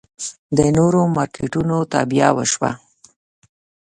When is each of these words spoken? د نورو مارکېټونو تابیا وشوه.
د 0.57 0.59
نورو 0.77 0.99
مارکېټونو 1.15 1.77
تابیا 1.93 2.27
وشوه. 2.37 2.71